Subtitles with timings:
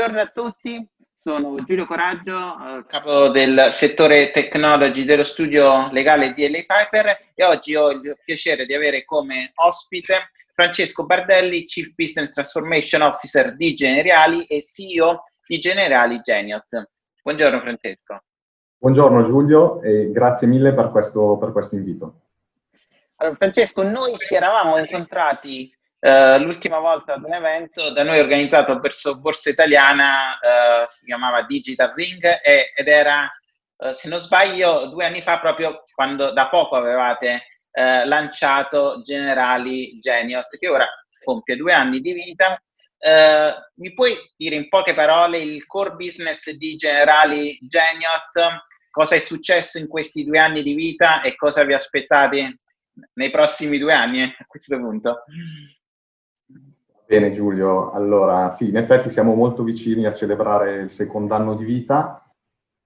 [0.00, 6.48] Buongiorno a tutti, sono Giulio Coraggio, eh, capo del settore technology dello studio legale di
[6.48, 12.30] LA Piper e oggi ho il piacere di avere come ospite Francesco Bardelli, Chief Business
[12.30, 16.88] Transformation Officer di Generali e CEO di Generali Geniot.
[17.22, 18.22] Buongiorno Francesco.
[18.78, 22.20] Buongiorno Giulio e grazie mille per questo, per questo invito.
[23.16, 25.70] Allora, Francesco, noi ci eravamo incontrati
[26.02, 31.42] Uh, l'ultima volta ad un evento da noi organizzato verso Borsa Italiana, uh, si chiamava
[31.42, 33.30] Digital Ring e, ed era,
[33.76, 40.58] uh, se non sbaglio, due anni fa proprio quando da poco avevate lanciato Generali Geniot,
[40.58, 40.88] che ora
[41.22, 42.60] compie due anni di vita.
[43.76, 48.64] mi puoi dire in poche parole il core business di Generali Geniot?
[48.90, 52.58] Cosa è successo in questi due anni di vita e cosa vi aspettate
[53.14, 55.22] nei prossimi due anni a questo punto?
[57.10, 61.64] Bene Giulio, allora sì, in effetti siamo molto vicini a celebrare il secondo anno di
[61.64, 62.24] vita.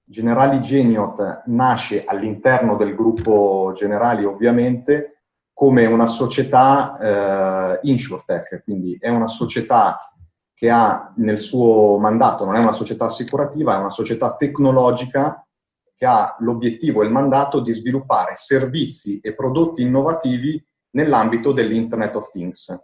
[0.03, 9.11] Generali Geniot nasce all'interno del gruppo Generali ovviamente come una società eh, InsurTech, quindi è
[9.11, 10.11] una società
[10.55, 15.47] che ha nel suo mandato, non è una società assicurativa, è una società tecnologica
[15.95, 22.31] che ha l'obiettivo e il mandato di sviluppare servizi e prodotti innovativi nell'ambito dell'Internet of
[22.31, 22.75] Things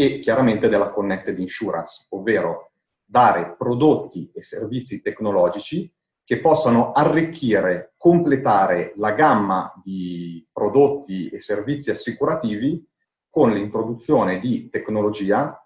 [0.00, 2.70] e chiaramente della Connected Insurance, ovvero
[3.04, 11.90] dare prodotti e servizi tecnologici che possano arricchire, completare la gamma di prodotti e servizi
[11.90, 12.86] assicurativi
[13.28, 15.60] con l'introduzione di tecnologia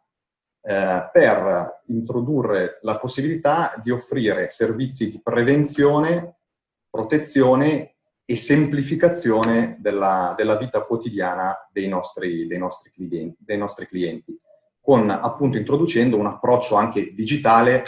[0.63, 6.37] eh, per introdurre la possibilità di offrire servizi di prevenzione,
[6.89, 7.92] protezione
[8.33, 14.41] e semplificazione della, della vita quotidiana dei nostri, dei, nostri clienti, dei nostri clienti,
[14.81, 17.85] con appunto introducendo un approccio anche digitale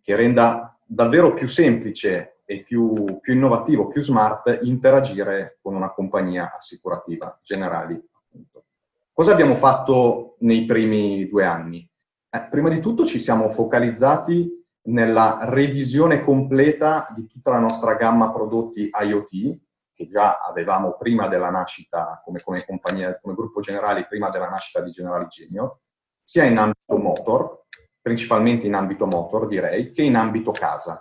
[0.00, 6.54] che renda davvero più semplice e più, più innovativo, più smart interagire con una compagnia
[6.56, 8.02] assicurativa generali.
[8.10, 8.64] Appunto.
[9.12, 11.86] Cosa abbiamo fatto nei primi due anni?
[12.30, 18.32] Eh, prima di tutto ci siamo focalizzati nella revisione completa di tutta la nostra gamma
[18.32, 19.62] prodotti IoT,
[19.94, 24.80] che già avevamo prima della nascita, come, come compagnia, come gruppo generale, prima della nascita
[24.80, 25.80] di Generali Genio,
[26.22, 27.64] sia in ambito motor,
[28.00, 31.00] principalmente in ambito motor direi, che in ambito casa.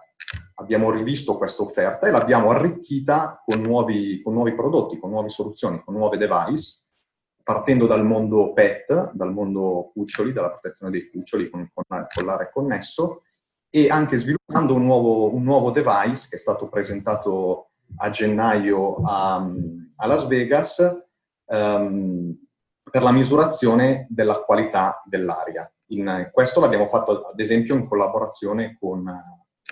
[0.55, 5.81] Abbiamo rivisto questa offerta e l'abbiamo arricchita con nuovi, con nuovi prodotti, con nuove soluzioni,
[5.83, 6.89] con nuove device,
[7.43, 13.23] partendo dal mondo PET, dal mondo cuccioli, dalla protezione dei cuccioli con il collare connesso,
[13.69, 19.49] e anche sviluppando un nuovo, un nuovo device che è stato presentato a gennaio a,
[19.95, 21.05] a Las Vegas
[21.45, 22.35] um,
[22.89, 25.71] per la misurazione della qualità dell'aria.
[25.87, 29.03] In, questo l'abbiamo fatto ad esempio in collaborazione con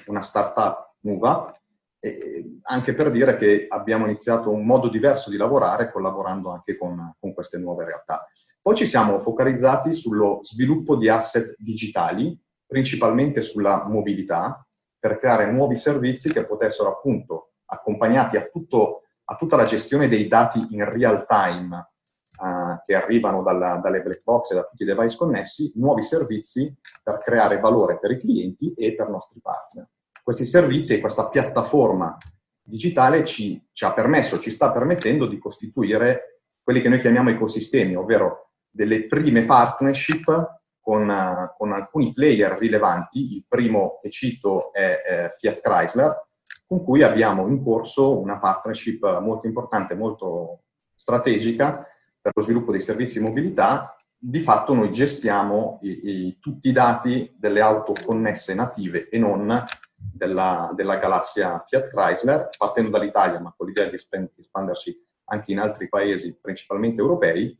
[0.07, 1.51] una startup nuova,
[1.99, 7.15] eh, anche per dire che abbiamo iniziato un modo diverso di lavorare collaborando anche con,
[7.19, 8.27] con queste nuove realtà.
[8.61, 14.65] Poi ci siamo focalizzati sullo sviluppo di asset digitali, principalmente sulla mobilità,
[14.99, 20.27] per creare nuovi servizi che potessero appunto accompagnati a, tutto, a tutta la gestione dei
[20.27, 21.91] dati in real time
[22.37, 26.73] uh, che arrivano dalla, dalle black box e da tutti i device connessi, nuovi servizi
[27.03, 29.87] per creare valore per i clienti e per i nostri partner.
[30.23, 32.17] Questi servizi e questa piattaforma
[32.63, 37.95] digitale ci, ci ha permesso, ci sta permettendo di costituire quelli che noi chiamiamo ecosistemi,
[37.95, 43.35] ovvero delle prime partnership con, uh, con, alcuni player rilevanti.
[43.35, 46.27] Il primo che cito è eh, Fiat Chrysler,
[46.71, 50.61] con cui abbiamo in corso una partnership molto importante, molto
[50.95, 51.85] strategica
[52.21, 53.93] per lo sviluppo dei servizi di mobilità.
[54.17, 59.65] Di fatto noi gestiamo i, i, tutti i dati delle auto connesse native e non
[59.97, 65.89] della, della galassia Fiat Chrysler, partendo dall'Italia, ma con l'idea di espandersi anche in altri
[65.89, 67.53] paesi, principalmente europei,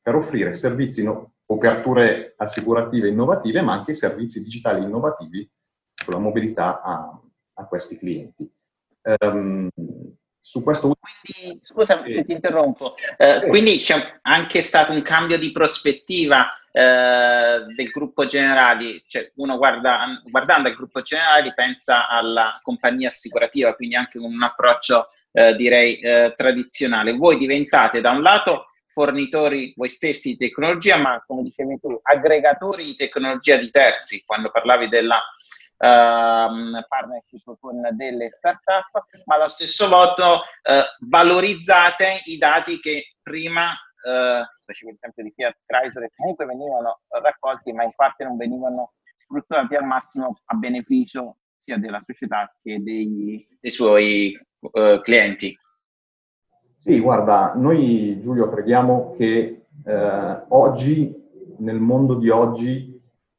[0.00, 5.50] per offrire servizi, no, coperture assicurative innovative, ma anche servizi digitali innovativi
[5.96, 7.20] sulla mobilità a,
[7.54, 8.50] a questi clienti.
[9.02, 9.68] Um,
[10.40, 15.52] su questo quindi, scusa se ti interrompo, eh, quindi c'è anche stato un cambio di
[15.52, 23.08] prospettiva eh, del gruppo generali, cioè uno guarda, guardando il gruppo generali pensa alla compagnia
[23.08, 27.12] assicurativa, quindi anche con un approccio eh, direi eh, tradizionale.
[27.12, 32.84] Voi diventate da un lato fornitori voi stessi di tecnologia, ma come dicevi tu, aggregatori
[32.84, 35.20] di tecnologia di terzi, quando parlavi della
[35.82, 44.44] partnership con delle start-up, ma allo stesso modo uh, valorizzate i dati che prima, uh,
[44.64, 49.74] facevo il esempio di Fiat Chrysler, comunque venivano raccolti, ma in parte non venivano sfruttati
[49.74, 55.56] al massimo a beneficio sia della società che dei, dei suoi uh, clienti.
[56.78, 61.14] Sì, guarda, noi Giulio crediamo che eh, oggi,
[61.58, 62.91] nel mondo di oggi,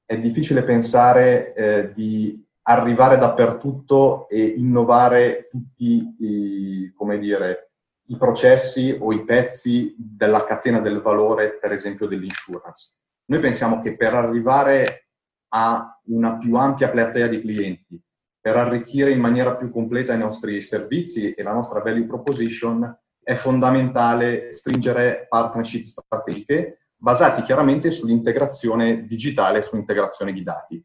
[0.06, 7.72] è difficile pensare eh, di arrivare dappertutto e innovare tutti i, dire,
[8.08, 12.98] i processi o i pezzi della catena del valore, per esempio dell'insurance.
[13.26, 15.10] Noi pensiamo che per arrivare
[15.50, 18.02] a una più ampia platea di clienti,
[18.40, 23.36] per arricchire in maniera più completa i nostri servizi e la nostra value proposition, è
[23.36, 30.82] fondamentale stringere partnership strategiche basati chiaramente sull'integrazione digitale sull'integrazione di dati.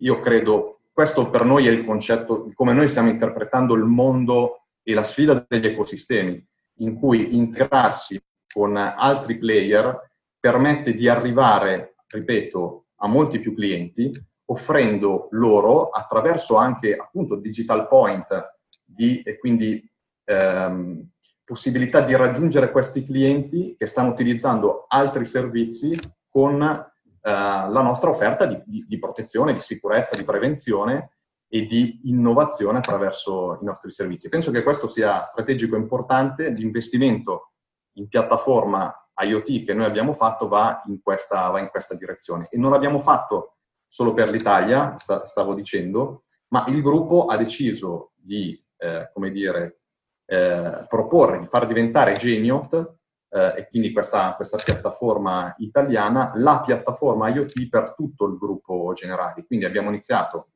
[0.00, 4.66] Io credo, questo per noi è il concetto, di come noi stiamo interpretando il mondo
[4.82, 6.46] e la sfida degli ecosistemi,
[6.80, 8.22] in cui integrarsi
[8.52, 9.98] con altri player
[10.38, 14.12] permette di arrivare, ripeto, a molti più clienti,
[14.48, 19.82] offrendo loro, attraverso anche appunto digital point, di, e quindi
[20.24, 21.12] ehm,
[21.46, 25.96] possibilità di raggiungere questi clienti che stanno utilizzando altri servizi
[26.28, 26.90] con eh,
[27.22, 31.12] la nostra offerta di, di, di protezione, di sicurezza, di prevenzione
[31.48, 34.28] e di innovazione attraverso i nostri servizi.
[34.28, 37.52] Penso che questo sia strategico e importante, l'investimento
[37.92, 42.58] in piattaforma IoT che noi abbiamo fatto va in questa, va in questa direzione e
[42.58, 48.60] non l'abbiamo fatto solo per l'Italia, sta, stavo dicendo, ma il gruppo ha deciso di,
[48.78, 49.82] eh, come dire,
[50.26, 52.96] eh, proporre di far diventare Geniot
[53.30, 59.44] eh, e quindi questa, questa, piattaforma italiana la piattaforma IoT per tutto il gruppo Generali.
[59.46, 60.48] Quindi abbiamo iniziato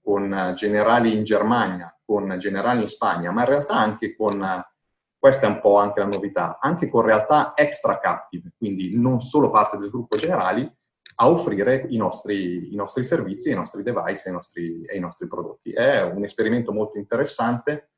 [0.00, 4.64] con generali in Germania, con generali in Spagna, ma in realtà anche con,
[5.18, 9.50] questa è un po' anche la novità, anche con realtà extra captive, quindi non solo
[9.50, 10.70] parte del gruppo generali,
[11.20, 15.26] a offrire i nostri, i nostri servizi, i nostri device i nostri, e i nostri
[15.26, 15.72] prodotti.
[15.72, 17.90] È un esperimento molto interessante,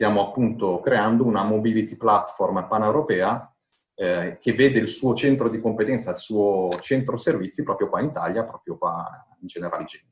[0.00, 3.54] stiamo appunto creando una mobility platform paneuropea
[3.94, 8.06] eh, che vede il suo centro di competenza, il suo centro servizi proprio qua in
[8.06, 10.08] Italia, proprio qua in generale Genova.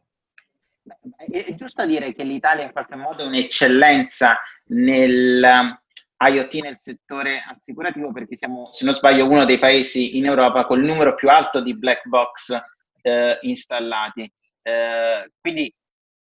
[1.16, 5.78] È giusto dire che l'Italia in qualche modo è un'eccellenza nel um,
[6.18, 10.80] IoT nel settore assicurativo perché siamo, se non sbaglio, uno dei paesi in Europa con
[10.80, 12.62] il numero più alto di black box
[13.00, 14.30] eh, installati.
[14.60, 15.74] Eh, quindi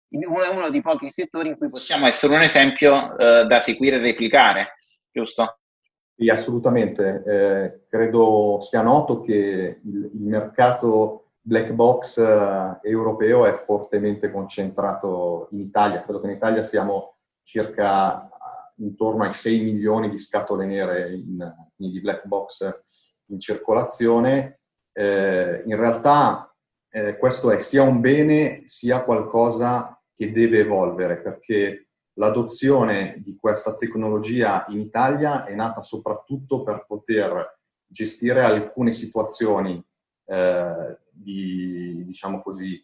[0.08, 4.00] è uno dei pochi settori in cui possiamo essere un esempio eh, da seguire e
[4.00, 4.74] replicare,
[5.10, 5.58] giusto?
[6.14, 7.22] Sì, assolutamente.
[7.26, 15.48] Eh, credo sia noto che il, il mercato black box eh, europeo è fortemente concentrato
[15.52, 16.02] in Italia.
[16.02, 18.28] Credo che in Italia siamo circa
[18.78, 22.84] intorno ai 6 milioni di scatole nere in, di black box
[23.26, 24.60] in circolazione.
[24.92, 26.52] Eh, in realtà
[26.90, 33.76] eh, questo è sia un bene sia qualcosa che deve evolvere perché l'adozione di questa
[33.76, 39.82] tecnologia in Italia è nata soprattutto per poter gestire alcune situazioni
[40.24, 42.82] eh, di, diciamo così,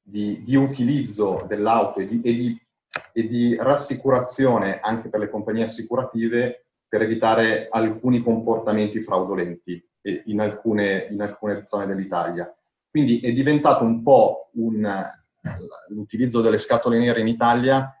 [0.00, 2.66] di, di, utilizzo dell'auto e di, e,
[3.12, 9.84] e di rassicurazione anche per le compagnie assicurative per evitare alcuni comportamenti fraudolenti
[10.24, 12.50] in alcune, in alcune zone dell'Italia.
[12.88, 14.82] Quindi è diventato un po' un,
[15.88, 17.92] l'utilizzo delle scatole nere in Italia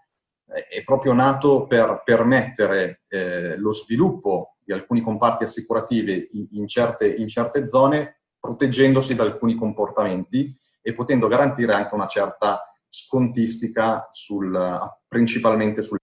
[0.44, 7.14] è proprio nato per permettere eh, lo sviluppo di alcuni comparti assicurativi in, in, certe,
[7.14, 14.78] in certe zone proteggendosi da alcuni comportamenti e potendo garantire anche una certa scontistica sul,
[15.06, 16.00] principalmente sulle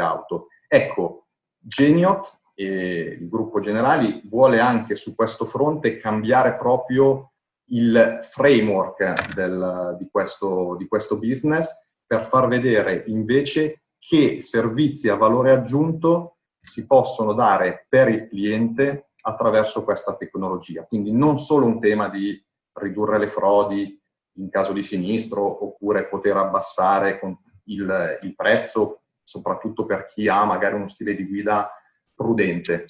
[0.00, 0.46] auto.
[0.68, 1.26] Ecco,
[1.58, 7.32] Geniot e il gruppo Generali vuole anche su questo fronte cambiare proprio
[7.70, 11.68] il framework del, di, questo, di questo business
[12.06, 19.10] per far vedere invece che servizi a valore aggiunto si possono dare per il cliente
[19.22, 20.84] attraverso questa tecnologia.
[20.84, 22.42] Quindi non solo un tema di
[22.74, 24.00] ridurre le frodi
[24.36, 27.20] in caso di sinistro oppure poter abbassare
[27.64, 31.70] il, il prezzo, soprattutto per chi ha magari uno stile di guida
[32.14, 32.86] prudente,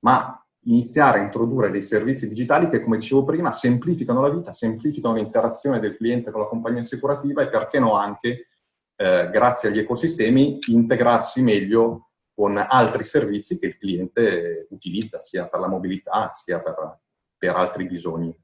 [0.00, 5.14] ma iniziare a introdurre dei servizi digitali che, come dicevo prima, semplificano la vita, semplificano
[5.14, 8.48] l'interazione del cliente con la compagnia assicurativa e perché no anche,
[8.96, 15.60] eh, grazie agli ecosistemi, integrarsi meglio con altri servizi che il cliente utilizza sia per
[15.60, 17.00] la mobilità sia per,
[17.36, 18.34] per altri bisogni.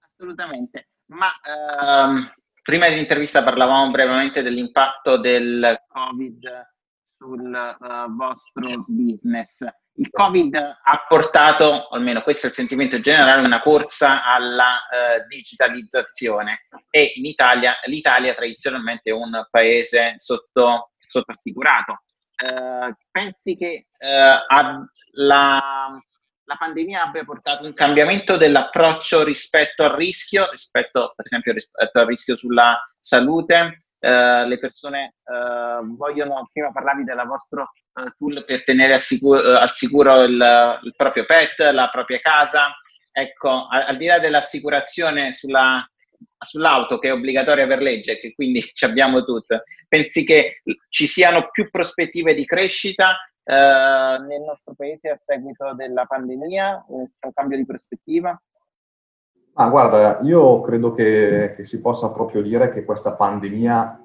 [0.00, 0.88] Assolutamente.
[1.06, 6.76] Ma ehm, prima dell'intervista parlavamo brevemente dell'impatto del Covid
[7.18, 9.58] sul uh, vostro business.
[9.94, 16.66] il Covid ha portato, almeno questo è il sentimento generale, una corsa alla eh, digitalizzazione
[16.88, 22.02] e in Italia l'Italia tradizionalmente è un paese sotto, sottoassicurato.
[22.36, 25.60] Eh, pensi che la,
[26.44, 32.06] la pandemia abbia portato un cambiamento dell'approccio rispetto al rischio, rispetto per esempio rispetto al
[32.06, 33.87] rischio sulla salute?
[34.00, 39.58] Uh, le persone uh, vogliono, prima parlavi del vostro uh, tool per tenere al sicuro,
[39.58, 42.76] al sicuro il, il, proprio pet, la propria casa.
[43.10, 45.84] Ecco, al, al di là dell'assicurazione sulla,
[46.38, 51.48] sull'auto che è obbligatoria per legge, che quindi ci abbiamo tutte, pensi che ci siano
[51.50, 56.84] più prospettive di crescita nel nostro paese a seguito della pandemia?
[56.88, 58.38] Un, un cambio di prospettiva?
[59.60, 64.04] Ah, guarda, io credo che, che, si possa proprio dire che questa pandemia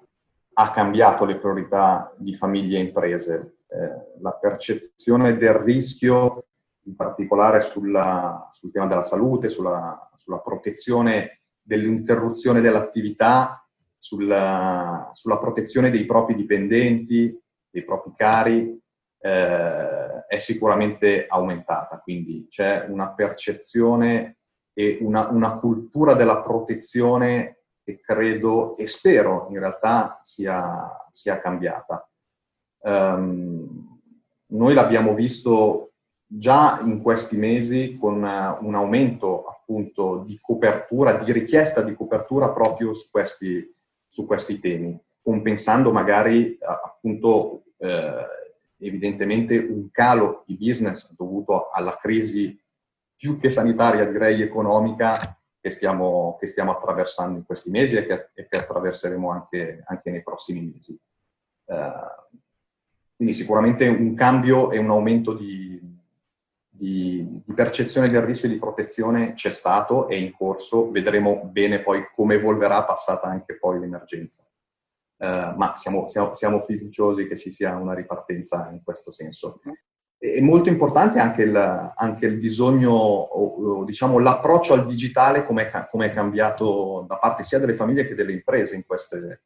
[0.53, 3.57] ha cambiato le priorità di famiglie e imprese.
[3.67, 6.45] Eh, la percezione del rischio,
[6.86, 13.63] in particolare sulla, sul tema della salute, sulla, sulla protezione dell'interruzione dell'attività,
[14.00, 18.81] sulla, sulla, protezione dei propri dipendenti, dei propri cari,
[19.19, 22.00] eh, è sicuramente aumentata.
[22.00, 24.38] Quindi c'è una percezione
[24.74, 32.10] e una, una cultura della protezione che credo e spero in realtà sia, sia cambiata.
[32.80, 34.00] Um,
[34.48, 35.94] noi l'abbiamo visto
[36.25, 42.94] già in questi mesi con un aumento appunto di copertura, di richiesta di copertura proprio
[42.94, 43.72] su questi,
[44.08, 48.27] su questi temi, compensando magari appunto eh,
[48.80, 52.60] evidentemente un calo di business dovuto alla crisi
[53.24, 58.32] più che sanitaria, direi economica, che stiamo, che stiamo attraversando in questi mesi e che,
[58.34, 61.00] e che attraverseremo anche, anche, nei prossimi mesi.
[61.63, 62.36] Uh,
[63.15, 65.80] quindi sicuramente un cambio e un aumento di,
[66.68, 72.06] di, di, percezione del rischio di protezione c'è stato, è in corso, vedremo bene poi
[72.13, 74.44] come evolverà passata anche poi l'emergenza.
[75.15, 79.62] Uh, ma siamo, siamo, siamo, fiduciosi che ci sia una ripartenza in questo senso.
[80.24, 87.03] È molto importante anche il, anche il bisogno, diciamo l'approccio al digitale, come è cambiato
[87.06, 89.42] da parte sia delle famiglie che delle imprese in queste,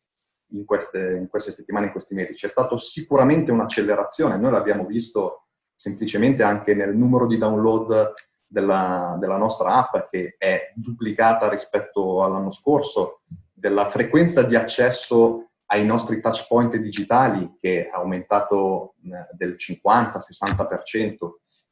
[0.52, 2.36] in, queste, in queste settimane, in questi mesi.
[2.36, 8.14] C'è stata sicuramente un'accelerazione, noi l'abbiamo visto semplicemente anche nel numero di download
[8.46, 15.86] della, della, nostra app che è duplicata rispetto all'anno scorso, della frequenza di accesso ai
[15.86, 18.96] nostri touch point digitali che è aumentato
[19.32, 21.16] del 50-60%,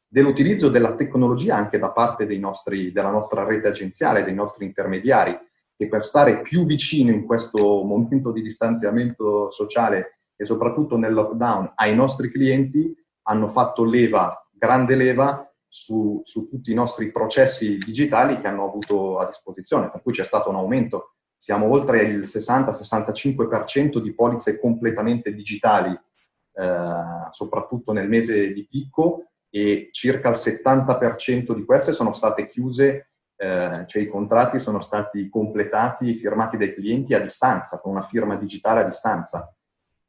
[0.07, 5.37] dell'utilizzo della tecnologia anche da parte nostri, della nostra rete agenziale, dei nostri intermediari,
[5.77, 11.73] che per stare più vicino in questo momento di distanziamento sociale e soprattutto nel lockdown
[11.75, 18.39] ai nostri clienti, hanno fatto leva, grande leva, su, su tutti i nostri processi digitali
[18.39, 23.99] che hanno avuto a disposizione, per cui c'è stato un aumento siamo oltre il 60-65%
[23.99, 31.63] di polizze completamente digitali, eh, soprattutto nel mese di picco, e circa il 70% di
[31.63, 37.21] queste sono state chiuse, eh, cioè i contratti sono stati completati, firmati dai clienti a
[37.21, 39.53] distanza, con una firma digitale a distanza.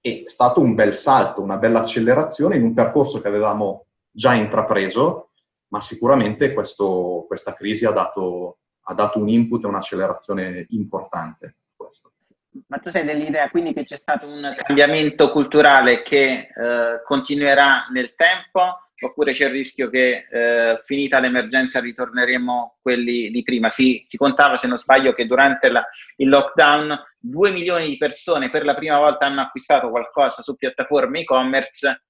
[0.00, 5.30] È stato un bel salto, una bella accelerazione in un percorso che avevamo già intrapreso,
[5.68, 11.57] ma sicuramente questo, questa crisi ha dato, ha dato un input e un'accelerazione importante.
[11.75, 12.12] Questo.
[12.69, 18.14] Ma tu sei dell'idea quindi che c'è stato un cambiamento culturale che eh, continuerà nel
[18.14, 23.69] tempo oppure c'è il rischio che eh, finita l'emergenza ritorneremo quelli di prima?
[23.69, 28.49] Si, si contava, se non sbaglio, che durante la, il lockdown 2 milioni di persone
[28.49, 32.05] per la prima volta hanno acquistato qualcosa su piattaforme e-commerce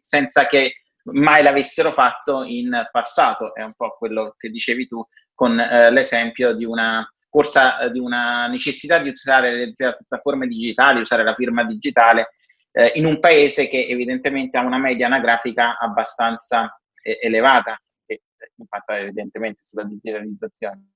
[0.00, 3.54] senza che mai l'avessero fatto in passato.
[3.54, 5.04] È un po' quello che dicevi tu
[5.34, 11.00] con eh, l'esempio di una corsa, eh, di una necessità di usare le piattaforme digitali,
[11.00, 12.34] usare la firma digitale
[12.72, 18.22] eh, in un paese che evidentemente ha una media anagrafica abbastanza eh, elevata che
[18.56, 20.86] impatta evidentemente sulla digitalizzazione.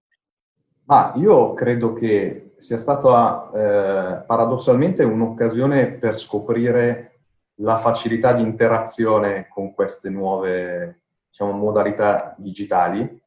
[0.85, 7.16] Ma io credo che sia stata eh, paradossalmente un'occasione per scoprire
[7.57, 13.23] la facilità di interazione con queste nuove diciamo, modalità digitali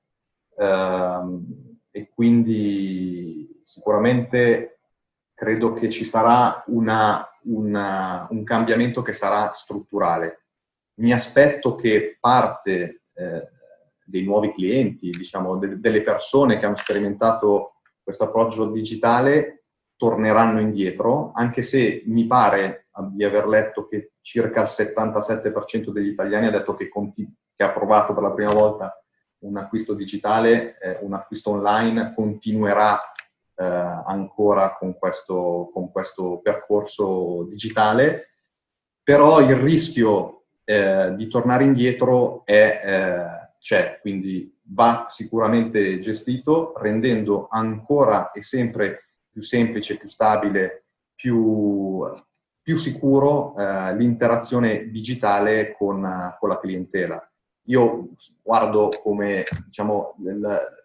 [0.58, 4.80] ehm, e quindi sicuramente
[5.34, 10.46] credo che ci sarà una, una, un cambiamento che sarà strutturale.
[10.96, 13.50] Mi aspetto che parte eh,
[14.04, 19.64] dei nuovi clienti, diciamo, de- delle persone che hanno sperimentato questo approccio digitale
[19.96, 26.48] torneranno indietro, anche se mi pare di aver letto che circa il 77% degli italiani
[26.48, 28.94] ha detto che conti- che ha provato per la prima volta
[29.40, 33.00] un acquisto digitale, eh, un acquisto online, continuerà
[33.56, 38.30] eh, ancora con questo, con questo, percorso digitale,
[39.04, 47.48] però il rischio eh, di tornare indietro è, eh, c'è, quindi va sicuramente gestito rendendo
[47.50, 52.06] ancora e sempre più semplice, più stabile, più,
[52.70, 57.20] più sicuro eh, l'interazione digitale con, con la clientela.
[57.64, 58.10] Io
[58.44, 60.78] guardo come diciamo, il,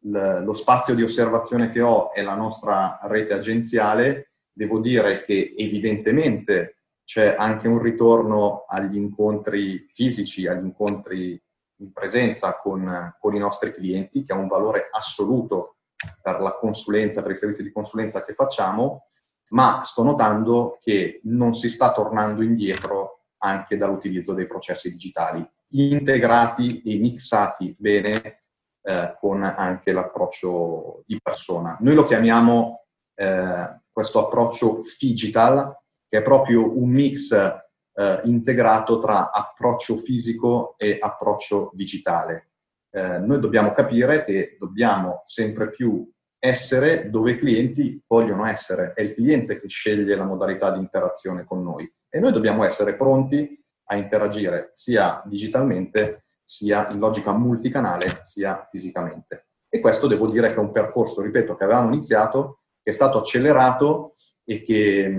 [0.00, 5.54] il, lo spazio di osservazione che ho è la nostra rete agenziale, devo dire che
[5.56, 11.40] evidentemente c'è anche un ritorno agli incontri fisici, agli incontri
[11.76, 15.76] in presenza con, con i nostri clienti, che ha un valore assoluto
[16.20, 19.04] per la consulenza, per i servizi di consulenza che facciamo,
[19.50, 26.82] ma sto notando che non si sta tornando indietro anche dall'utilizzo dei processi digitali integrati
[26.82, 28.44] e mixati bene
[28.82, 31.76] eh, con anche l'approccio di persona.
[31.80, 35.76] Noi lo chiamiamo eh, questo approccio digital,
[36.08, 42.50] che è proprio un mix eh, integrato tra approccio fisico e approccio digitale.
[42.90, 48.92] Eh, noi dobbiamo capire che dobbiamo sempre più essere dove i clienti vogliono essere.
[48.92, 52.94] È il cliente che sceglie la modalità di interazione con noi e noi dobbiamo essere
[52.94, 53.56] pronti
[53.90, 59.46] a interagire sia digitalmente, sia in logica multicanale, sia fisicamente.
[59.68, 63.18] E questo devo dire che è un percorso, ripeto, che avevamo iniziato, che è stato
[63.18, 64.14] accelerato
[64.44, 65.14] e che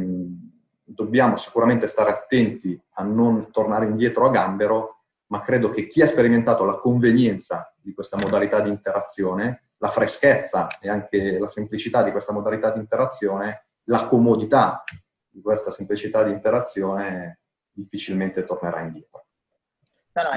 [0.83, 6.07] dobbiamo sicuramente stare attenti a non tornare indietro a gambero, ma credo che chi ha
[6.07, 12.11] sperimentato la convenienza di questa modalità di interazione, la freschezza e anche la semplicità di
[12.11, 14.83] questa modalità di interazione, la comodità
[15.27, 17.39] di questa semplicità di interazione
[17.71, 19.25] difficilmente tornerà indietro.
[20.11, 20.31] No, no,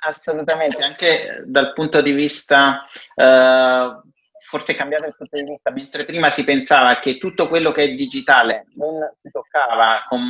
[0.00, 4.00] assolutamente, anche dal punto di vista, eh,
[4.40, 7.94] forse cambiato il punto di vista, mentre prima si pensava che tutto quello che è
[7.94, 10.22] digitale non si toccava con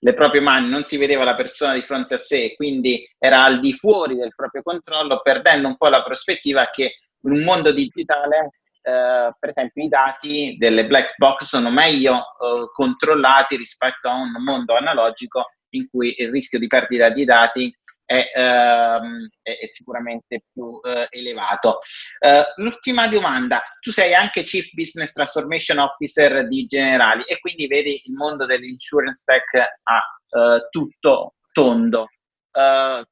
[0.00, 3.60] le proprie mani, non si vedeva la persona di fronte a sé, quindi era al
[3.60, 8.50] di fuori del proprio controllo, perdendo un po' la prospettiva che in un mondo digitale
[8.84, 14.32] Uh, per esempio i dati delle black box sono meglio uh, controllati rispetto a un
[14.44, 20.80] mondo analogico in cui il rischio di perdita di dati è, ehm, è sicuramente più
[20.82, 21.78] eh, elevato.
[22.20, 28.02] Uh, l'ultima domanda, tu sei anche Chief Business Transformation Officer di Generali e quindi vedi
[28.04, 32.08] il mondo dell'insurance tech a uh, tutto tondo.
[32.52, 33.02] Uh,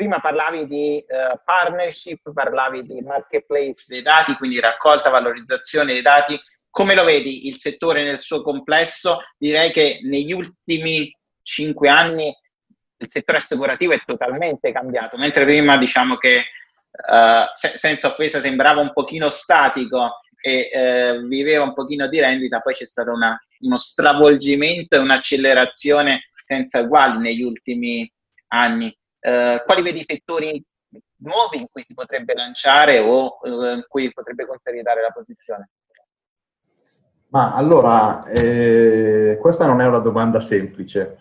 [0.00, 1.04] prima parlavi di
[1.44, 6.40] partnership, parlavi di marketplace dei dati, quindi raccolta, valorizzazione dei dati.
[6.70, 9.18] Come lo vedi il settore nel suo complesso?
[9.36, 12.34] Direi che negli ultimi cinque anni
[12.96, 16.44] il settore assicurativo è totalmente cambiato, mentre prima diciamo che
[16.92, 22.60] uh, se, senza offesa sembrava un pochino statico e uh, viveva un pochino di rendita,
[22.60, 28.10] poi c'è stato una, uno stravolgimento e un'accelerazione senza uguali negli ultimi
[28.48, 28.96] anni.
[29.20, 30.64] Uh, quali vedi i settori
[31.18, 35.70] nuovi in cui si potrebbe lanciare o in cui potrebbe consolidare la posizione?
[37.28, 41.18] Ma allora, eh, questa non è una domanda semplice.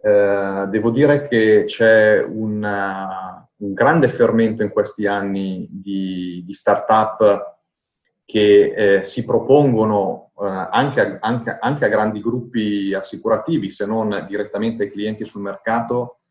[0.00, 7.58] Eh, devo dire che c'è una, un grande fermento in questi anni di, di start-up
[8.24, 14.24] che eh, si propongono eh, anche, a, anche, anche, a, grandi gruppi assicurativi, se non
[14.26, 16.21] direttamente ai clienti sul mercato,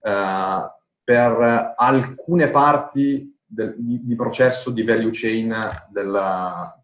[0.00, 0.70] eh,
[1.04, 5.54] per alcune parti del, di, di, processo di value chain
[5.88, 6.78] della,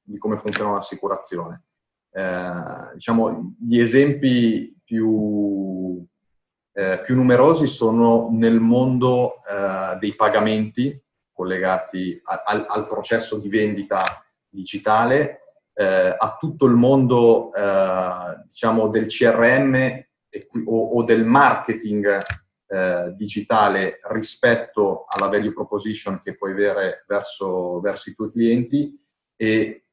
[0.00, 1.64] di come funziona l'assicurazione.
[2.12, 6.06] Eh, diciamo, gli esempi più,
[6.72, 10.96] eh, più, numerosi sono nel mondo eh, dei pagamenti
[11.32, 14.04] collegati a, al, al, processo di vendita
[14.48, 22.22] digitale, eh, a tutto il mondo eh, diciamo, del CRM e, o, o, del marketing
[22.66, 28.98] eh, digitale rispetto alla value proposition che puoi avere verso, verso i tuoi clienti.
[29.36, 29.84] E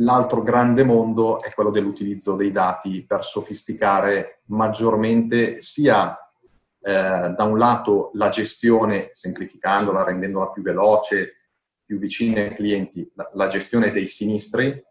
[0.00, 6.16] L'altro grande mondo è quello dell'utilizzo dei dati per sofisticare maggiormente sia
[6.80, 11.32] eh, da un lato la gestione, semplificandola, rendendola più veloce,
[11.84, 14.84] più vicina ai clienti, la, la gestione dei sinistri, eh,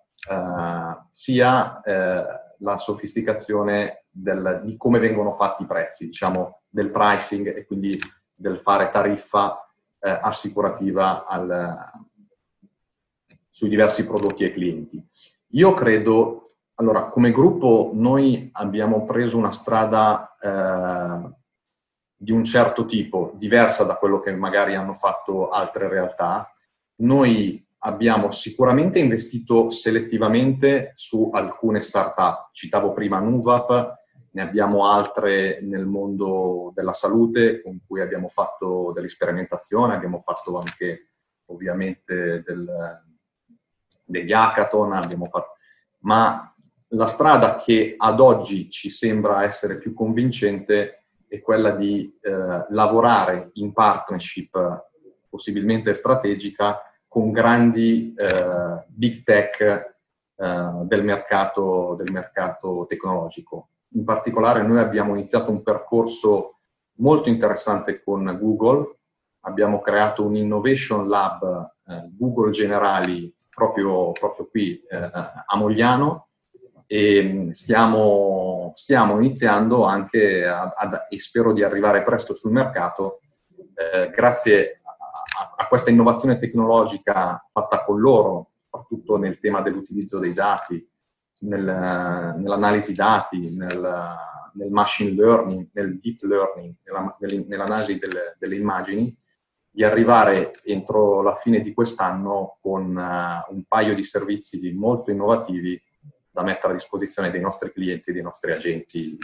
[1.12, 2.26] sia eh,
[2.60, 8.00] la sofisticazione del, di come vengono fatti i prezzi, diciamo del pricing e quindi
[8.36, 9.68] del fare tariffa
[10.00, 11.92] eh, assicurativa al,
[13.50, 15.04] sui diversi prodotti ai clienti.
[15.54, 21.36] Io credo, allora, come gruppo noi abbiamo preso una strada eh,
[22.16, 26.54] di un certo tipo, diversa da quello che magari hanno fatto altre realtà.
[26.98, 32.50] Noi abbiamo sicuramente investito selettivamente su alcune start-up.
[32.52, 33.96] Citavo prima Nuvap,
[34.38, 41.10] ne abbiamo altre nel mondo della salute con cui abbiamo fatto dell'esperimentazione, abbiamo fatto anche
[41.46, 43.02] ovviamente del,
[44.04, 44.92] degli hackathon,
[45.32, 45.54] fatto,
[46.02, 46.54] ma
[46.90, 53.50] la strada che ad oggi ci sembra essere più convincente è quella di eh, lavorare
[53.54, 54.86] in partnership
[55.28, 63.70] possibilmente strategica con grandi eh, big tech eh, del, mercato, del mercato tecnologico.
[63.94, 66.60] In particolare noi abbiamo iniziato un percorso
[67.00, 68.98] molto interessante con Google,
[69.42, 76.28] abbiamo creato un innovation lab eh, Google Generali proprio, proprio qui eh, a Mogliano.
[76.86, 83.20] E mm, stiamo, stiamo iniziando anche a, a, e spero di arrivare presto sul mercato
[83.78, 90.34] eh, grazie a, a, questa innovazione tecnologica fatta con loro, soprattutto nel tema dell'utilizzo dei
[90.34, 90.84] dati,
[91.40, 94.16] nel, nell'analisi dati, nel,
[94.54, 99.16] nel, machine learning, nel deep learning, nella, nell'analisi delle, delle immagini,
[99.70, 105.80] di arrivare entro la fine di quest'anno con uh, un paio di servizi molto innovativi
[106.32, 109.18] da mettere a disposizione dei nostri clienti dei nostri agenti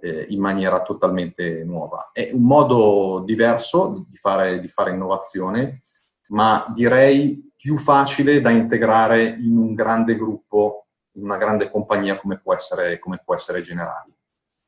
[0.00, 2.10] eh, in maniera totalmente nuova.
[2.12, 5.82] È un modo diverso di fare, di fare innovazione,
[6.28, 12.38] ma direi più facile da integrare in un grande gruppo, in una grande compagnia come
[12.40, 14.14] può essere, come può essere Generali.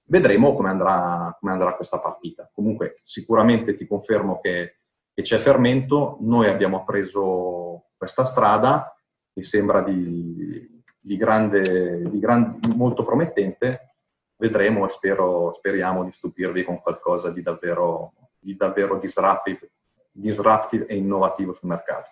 [0.05, 2.51] Vedremo come andrà, come andrà questa partita.
[2.53, 4.79] Comunque sicuramente ti confermo che,
[5.13, 8.95] che c'è fermento, noi abbiamo preso questa strada
[9.33, 13.95] che sembra di, di, grande, di gran, molto promettente,
[14.37, 19.71] vedremo e spero, speriamo di stupirvi con qualcosa di davvero, di davvero disruptive,
[20.11, 22.11] disruptive e innovativo sul mercato.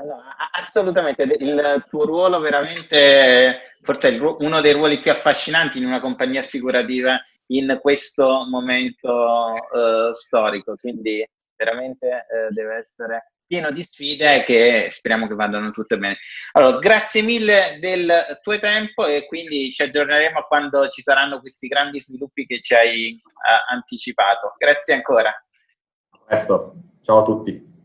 [0.00, 6.00] Allora, assolutamente, il tuo ruolo veramente, forse è uno dei ruoli più affascinanti in una
[6.00, 14.44] compagnia assicurativa in questo momento uh, storico, quindi veramente uh, deve essere pieno di sfide
[14.44, 16.16] che speriamo che vadano tutte bene.
[16.52, 22.00] Allora, grazie mille del tuo tempo e quindi ci aggiorneremo quando ci saranno questi grandi
[22.00, 24.54] sviluppi che ci hai uh, anticipato.
[24.56, 25.28] Grazie ancora.
[25.28, 27.79] A presto, ciao a tutti.